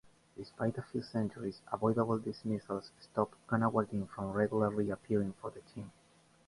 [0.35, 5.91] Despite a few centuries, avoidable dismissals stopped Gunawardene from regularly appearing for the team.